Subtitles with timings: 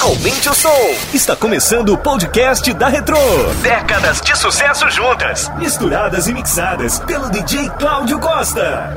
[0.00, 0.96] Aumente o som.
[1.12, 3.18] Está começando o podcast da Retro.
[3.60, 8.94] Décadas de sucesso juntas, misturadas e mixadas pelo DJ Cláudio Costa.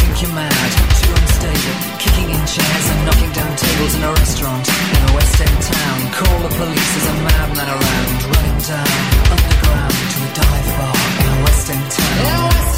[0.00, 1.76] think you're mad, too unstable.
[2.00, 5.98] Kicking in chairs and knocking down tables in a restaurant in a West End town.
[6.16, 8.16] Call the police, there's a madman around.
[8.32, 8.96] Running down
[9.28, 12.69] underground to a dive bar in a West End town.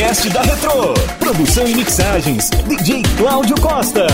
[0.00, 0.94] Podcast da Retro.
[1.18, 4.06] Produção e mixagens, DJ Cláudio Costa.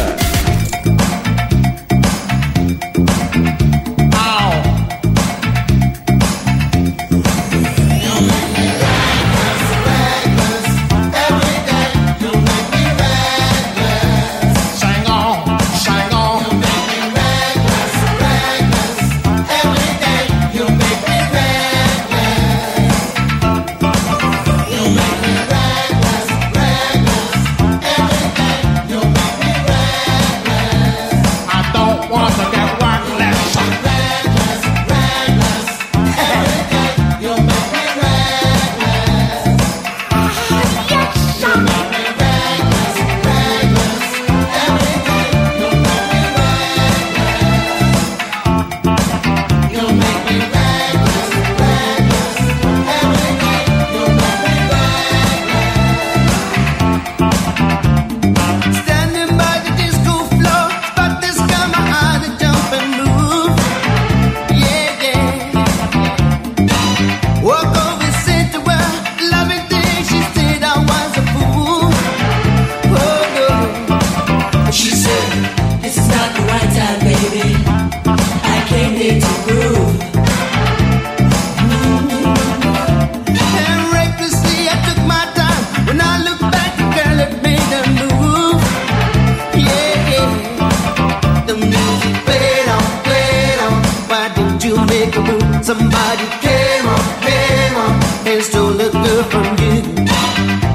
[94.08, 97.94] why didn't you make a move Somebody came on, came on,
[98.26, 99.82] and stole a girl from you.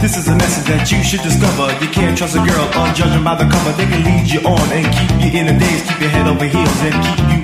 [0.01, 1.71] This is a message that you should discover.
[1.83, 3.71] You can't trust a girl on judging by the cover.
[3.77, 6.45] They can lead you on and keep you in the daze, keep your head over
[6.45, 7.40] heels, and keep you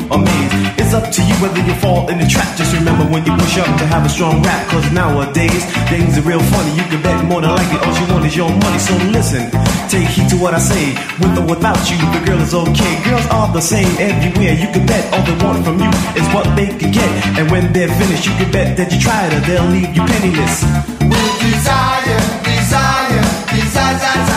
[4.18, 6.72] strong rap, cause nowadays things are real funny.
[6.74, 8.80] You can bet more than likely all you want is your money.
[8.80, 9.46] So listen,
[9.94, 10.98] take heed to what I say.
[11.22, 12.94] With or without you, the girl is okay.
[13.06, 14.54] Girls are the same everywhere.
[14.58, 17.12] You can bet all they want from you is what they can get.
[17.38, 20.66] And when they're finished, you can bet that you tried her, they'll leave you penniless.
[21.06, 23.22] With desire, desire,
[23.54, 24.37] desire, desire.